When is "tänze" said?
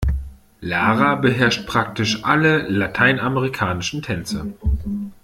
4.01-4.51